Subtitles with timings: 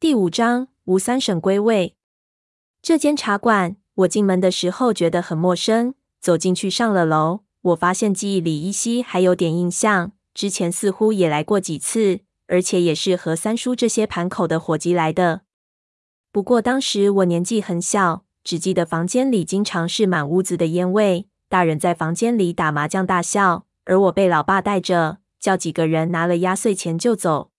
[0.00, 1.94] 第五章，吴三省归位。
[2.80, 5.94] 这间茶馆，我进门的时候觉得很陌生。
[6.18, 15.42] 走进去，上了楼，我发现记忆里依稀还有点印象，之前似乎也来过几次，而且也是和三叔这些盘口的伙计来的。
[16.32, 27.50] 不过当时我年纪很小，只记得房间里经常是满屋子的烟味，大人在房间里打麻将大笑，而我被老爸带着，叫几个人拿了压岁钱就走。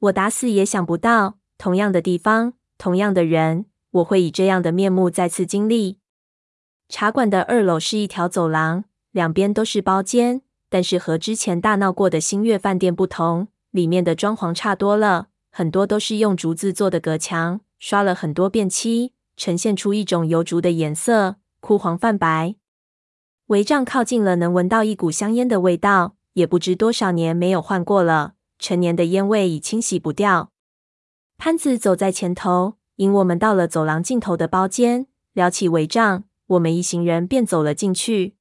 [0.00, 1.38] 我打死也想不到。
[1.62, 6.00] 同样的地方，同样的人，我会以这样的面目再次经历。
[6.88, 22.56] 茶馆的二楼是一条走廊，两边都是包间，但是和之前大闹过的新月饭店不同，里面的装潢差多了，很多都是用竹子做的隔墙，刷了很多遍漆，呈现出一种油竹的颜色，枯黄泛白。
[23.46, 30.51] 帷帐靠近了，能闻到一股香烟的味道，也不知多少年没有换过了，陈年的烟味已清洗不掉。
[31.44, 38.36] 潘子走在前头，引我们到了走廊尽头的包间，撩起帷帐，我们一行人便走了进去。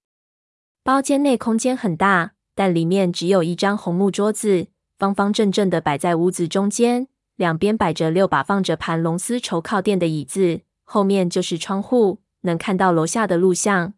[0.84, 4.68] 包间内空间很大，但里面只有一张红木桌子，
[5.00, 13.96] 方方正正的摆在屋子中间，两边摆着六把放着盘龙丝绸靠垫的椅子，后面就是窗户，能看到楼下的录像。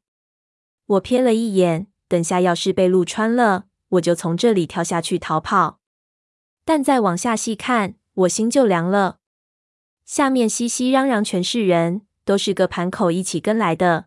[0.85, 5.81] 我瞥了一眼，等下要是被录穿了，我就从这里跳下去逃跑。
[6.63, 9.17] 但再往下细看，我心就凉了，
[10.05, 14.05] 下面熙熙攘攘全是人，都是个盘口一起跟来的。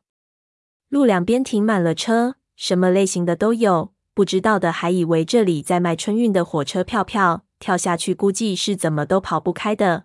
[0.88, 3.92] 路两边停满了车，什么类型的都有。
[4.14, 10.04] 不知道的还以为这里在卖春运的火车票票，跳下去估计是怎么都跑不开的。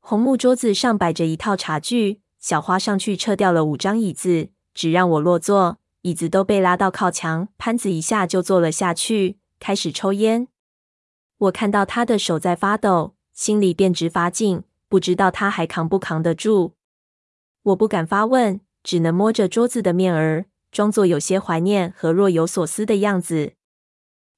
[0.00, 10.48] 红木桌子上摆着一套茶具，小花上去撤掉了五张椅子，只让我落座，椅子都被拉到靠墙，潘子一下就坐了下去，开始抽烟。
[11.42, 16.74] 我看到他的手在发抖，心里便直发紧，不知道他还扛不扛得住。
[17.64, 23.54] 我不敢发问，只能摸着桌子的面儿，装作有些怀念和若有所思的样子。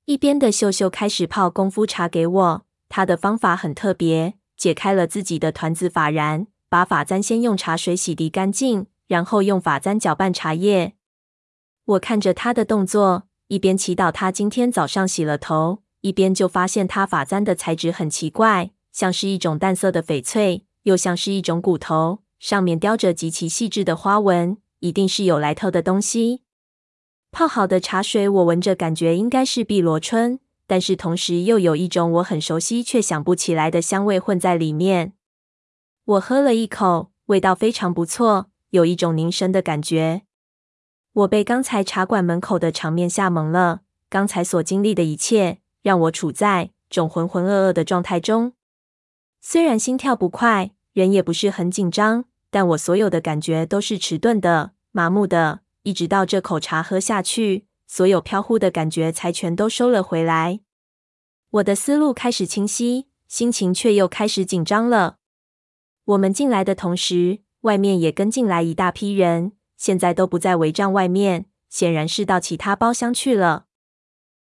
[0.07, 10.95] 一边的秀秀开始泡功夫茶给我，她的方法很特别，解开了自己的团子发髯，把发簪先用茶水洗涤干净，然后用发簪搅拌茶叶。
[11.85, 15.84] 我看着她的动作，一边祈祷她今天早上洗了头。
[16.05, 26.43] 一边就发现他发簪的材质很奇怪，像是一种淡色的翡翠，又像是一种骨头，上面雕着极其细致的花纹，一定是有来头的东西。
[27.33, 35.15] 泡好的茶水，我闻着感觉应该是碧螺春，但是同时又有一种我很熟悉却想不起来的香味混在里面。
[36.05, 40.25] 我喝了一口，味道非常不错，有一种凝神的感觉。
[41.15, 45.61] 我被刚才茶馆门口的场面吓懵了，刚才所经历的一切。
[45.85, 48.55] 让我处在种浑浑噩噩的状态中，
[49.43, 55.61] 虽然心跳不快，人也不是很紧张，但我所有的感觉都是迟钝的、麻木的。
[55.83, 60.61] 一直到这口茶喝下去，所有飘忽的感觉才全都收了回来。
[61.51, 65.19] 我的思路开始清晰，心情却又开始紧张了。
[66.07, 73.67] 我们进来的同时，外面也跟进来一大批人，现在都不在围帐外面，显然是到其他包厢去了。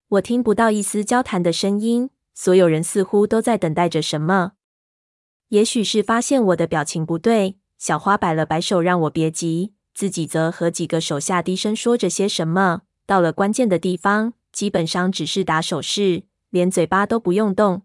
[0.09, 4.53] 我听不到一丝交谈的声音，所有人似乎都在等待着什么。
[5.49, 12.81] 也许是发现我的表情不对，小花摆了摆手让我别急，自己则和几个手下低声说着些什么。
[13.05, 17.83] 到了关键的地方，基本上只是打手势，连嘴巴都不用动。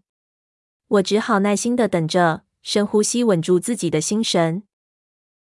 [0.87, 4.63] 我只好耐心的等着，深呼吸，稳住自己的心神。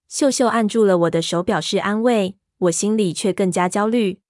[0.08, 4.22] 秀秀按住了我的手，表示安慰，我心里却更加焦虑。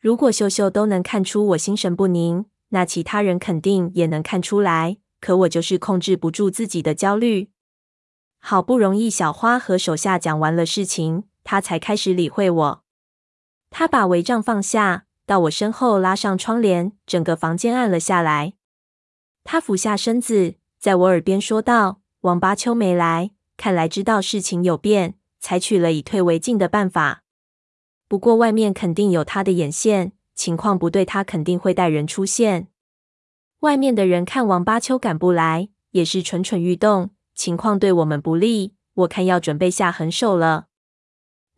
[0.00, 4.96] 如果秀秀都能看出我心神不宁，那其他人肯定也能看出来。
[5.20, 7.50] 可我就是控制不住自己的焦虑。
[8.38, 12.84] 好不容易，小花和手下讲完了事情，她才开始理会我。
[13.68, 18.54] 她把帷帐放下，到我身后拉上窗帘，整个房间暗了下来。
[19.44, 27.22] 她俯下身子，在我耳边说道：“王八秋没来，看来知道事情有变，采取了以退为进的办法。”
[28.10, 32.66] 不过外面肯定有他的眼线，情况不对，他肯定会带人出现。
[33.60, 40.66] 外面的人看王八秋赶不来，也是蠢蠢欲动，情况对我们不利，我看要准备下狠手了。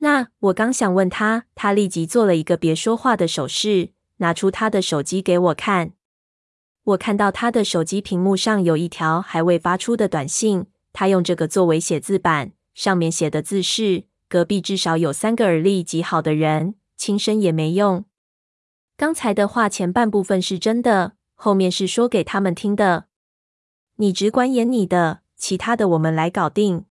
[0.01, 5.93] 那我刚想问他，他立即做了一个别说话的手势，拿出他的手机给我看。
[6.85, 14.05] 我看到他的手机屏幕上有一条还未发出的短信，他用这个作为写字板，上面写的字是。
[14.33, 18.07] 隔壁至少有三个耳力极好的人，轻声也没用。
[18.97, 23.09] 刚才的话前半部分是真的，后面是说给他们听的。
[23.97, 26.87] 你只管演你的，其他的我们来搞定。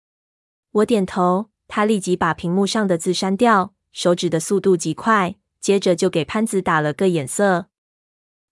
[0.70, 7.66] 我点头，他立即把屏幕上的字删掉，手指的速度极快，接着就给潘子打了个眼色。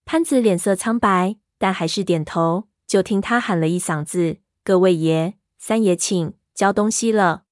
[0.05, 2.67] 潘子脸色苍白，但还是点头。
[2.85, 7.44] 就听他喊了一嗓子：“各位爷，三爷请交东西了。”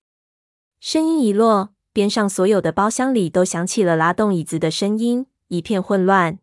[0.85, 6.39] 声音一落，边上所有的包厢里都响起了拉动椅子的声音，一片混乱。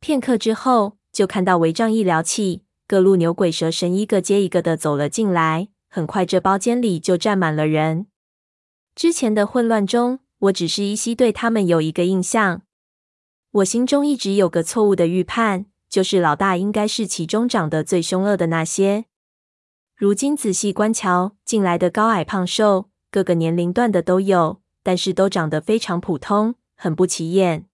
[0.00, 5.68] 片刻之后，就看到帷帐一撩起，各路牛鬼蛇神一个接一个的走了进来。
[5.90, 8.06] 很快，这包间里就站满了人。
[8.94, 12.62] 之前的混乱中，我只是依稀对他们有一个印象。
[13.50, 19.04] 我心中一直有个错误的预判，就是老大应该是其中长得最凶恶的那些。
[19.94, 27.66] 如今仔细观瞧，进来的高矮胖瘦，各个年龄段的都有，但是都长得非常普通，很不起眼。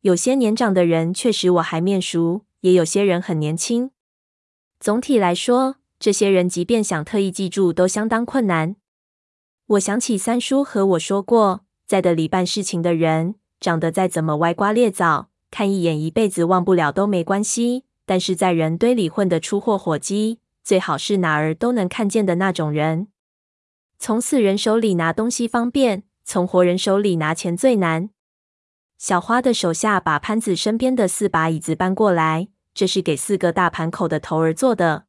[0.00, 3.90] 有些年长的人确实我还面熟，也有些人很年轻。
[4.80, 8.76] 总体来说，这些人即便想特意记住，都相当困难。
[9.66, 13.34] 我想起三叔和我说过，在的里办事情的人。
[13.60, 17.84] 长得再怎么歪瓜裂枣，看一眼一辈子忘不了都没关系。
[18.06, 23.08] 但是在人堆里混得出货火鸡，最好是哪儿都能看见的那种人。
[23.98, 28.10] 从死人手里拿东西方便，从活人手里拿钱最难。
[28.98, 35.06] 小花的手下把潘子身边的四把椅子搬过来，这是给四个大盘口的头儿坐的。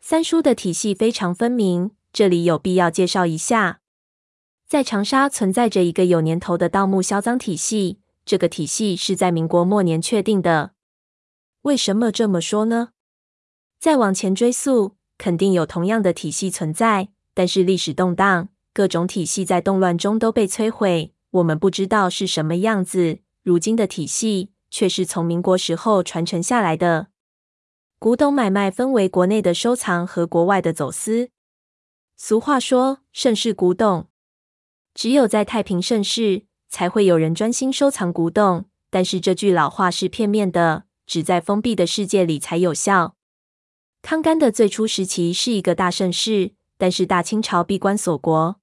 [0.00, 3.80] 三叔的体系非常分明，这里有必要介绍一下。
[4.66, 10.72] 在长沙存在着一个有年头的盗墓销赃体系，这个体系是在民国末年确定的。
[11.62, 12.90] 为什么这么说呢？
[13.78, 23.20] 再往前追溯，肯定有同样的体系存在，但是历史动荡，各种体系在动乱中都被摧毁，我们不知道是什么样子。
[23.42, 27.08] 如今的体系却是从民国时候传承下来的。
[27.98, 31.30] 古董买卖分为国内的收藏和国外的走私。
[32.16, 34.08] 俗话说：“盛世古董。”
[34.94, 38.66] 只有在太平盛世，才会有人专心收藏古董。
[38.90, 43.16] 但是这句老话是片面的，只在封闭的世界里才有效。
[44.02, 46.52] 康干的最初时期是一个大盛世，
[46.82, 48.56] 但是大清朝闭关锁国。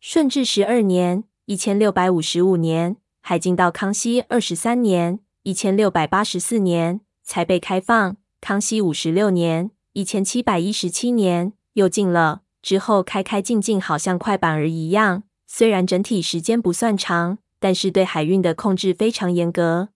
[0.00, 8.16] 顺治十二年（一千六百五十五年），海禁到康熙二十三年（一千六百八十四年）才被开放。
[8.40, 15.24] 康熙五十六年（一千七百一十七年）又禁了，之后开开禁禁，好像快板儿一样。
[15.46, 19.90] 虽然整体时间不算长，但是对海运的控制非常严格。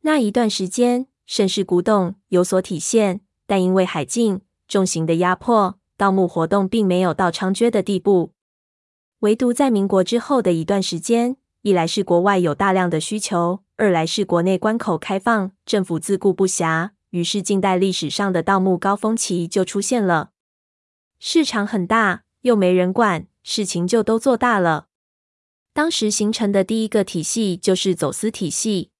[0.00, 8.32] 那一段时间，盛世古董有所体现，但因为海禁、重刑的压迫，盗墓活动并没有到猖獗的地步。
[9.20, 20.30] 唯独在民国之后的一段时间，一来是国外有大量的需求，二来是国内关口开放，政府自顾不暇，于是近代历史上的盗墓高峰期就出现了。
[21.18, 23.26] 市场很大，又没人管。
[23.42, 24.88] 事情就都做大了。
[25.72, 28.90] 当时形成的第一个体系就是走私体系。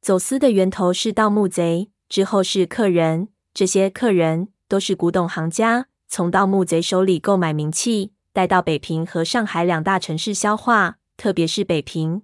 [0.00, 3.28] 走私的源头是盗墓贼，之后是客人。
[3.52, 12.22] 这些客人都是古董行家，从盗墓贼手里购买名器，带到北平和上海两大城市消化，特别是北平。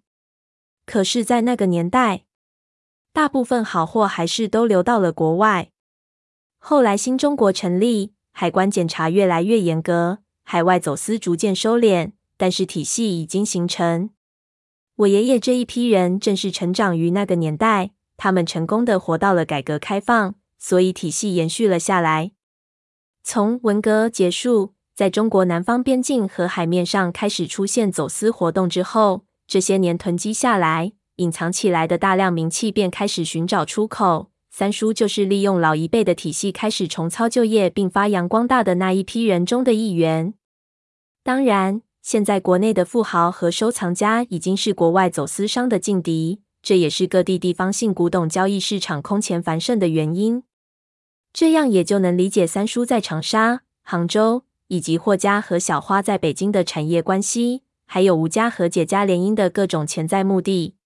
[0.87, 2.25] 可是，在那个年代，
[3.13, 5.71] 大部分好货还是都流到了国外。
[6.59, 10.19] 后来新中国成立，海关检查越来越严格。
[10.43, 14.11] 海外走私逐渐收敛，但是体系已经形成。
[14.97, 22.33] 我爷爷这一批人正是成长于那个年代，他们成功的活到了改革开放，所以体系延续了下来。
[23.27, 34.31] 从文革结束，在中国南方边境和海面上开始出现走私活动之后，这些年囤积下来、隐藏起来的大量名器便开始寻找出口。
[34.51, 40.35] 三叔就是利用老一辈的体系开始重操旧业并发扬光大的那一批人中的一员。
[41.25, 50.43] 当然，现在国内的富豪和收藏家已经是国外走私商的劲敌，这也是各地地方性古董交易市场空前繁盛的原因。
[51.35, 60.77] 这样也就能理解三叔在长沙、杭州以及霍家和小花在北京的产业关系，还有吴家和解家联姻的各种潜在目的。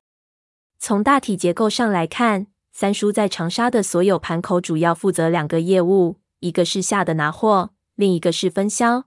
[0.81, 2.49] 从大体结构上来看。
[2.71, 9.07] 三叔在长沙的所有盘口主要负责两个业务，一个是下的拿货，另一个是分销。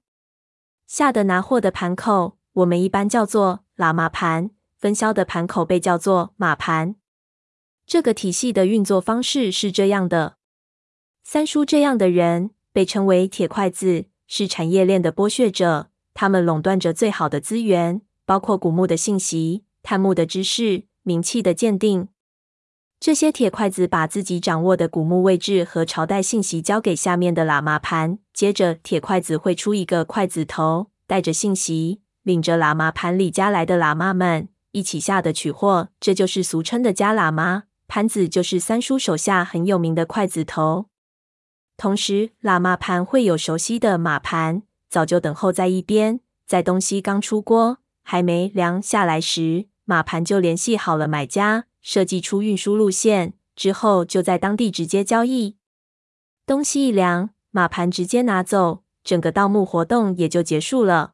[0.88, 6.96] 下的拿货的盘口，我们一般叫做喇嘛盘；分销的盘口被叫做马盘。
[7.86, 10.36] 这个体系的运作方式是这样的：
[11.34, 15.88] 三叔这样的人被称为铁筷子，是产业链的剥削者。
[16.14, 22.10] 他们垄断着最好的资源，包括古墓的信息、探墓的知识、名器的鉴定。
[23.00, 37.64] 这些铁筷子把自己掌握的古墓位置和朝代信息交给下面的喇嘛盘，接着铁筷子会出一个筷子头，带着信息，领着喇嘛盘里加来的喇嘛们一起下的取货，这就是俗称的加喇嘛。
[37.88, 40.88] 盘子就是三叔手下很有名的筷子头。
[41.82, 51.66] 同时，喇嘛盘会有熟悉的马盘，早就等候在一边，在东西刚出锅，还没凉下来时，马盘就联系好了买家。
[51.82, 55.58] 设计出运输路线之后，就在当地直接交易。
[56.46, 61.14] 东西一凉，马盘直接拿走，整个盗墓活动也就结束了。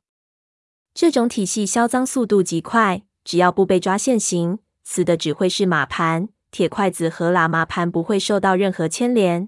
[0.94, 9.48] 这种体系销赃速度极快，只要不被抓现行，死的只会是马盘、铁筷子和喇嘛盘，不会受到任何牵连。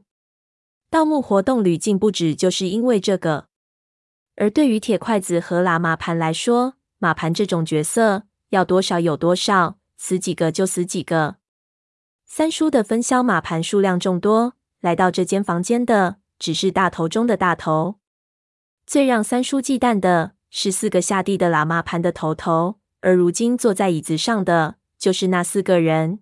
[0.90, 3.48] 盗墓活动屡禁不止，就是因为这个。
[4.36, 9.78] 而对于铁筷子和喇嘛盘来说，马盘这种角色要多少有多少。
[10.02, 11.36] 死几个就死几个。
[12.26, 17.96] 三叔的分销马盘数量众多，来到这间房间的只是大头中的大头。
[18.88, 26.20] 最让三叔忌惮的是四个下地的喇嘛盘的头头，而如今坐在椅子上的就是那四个人。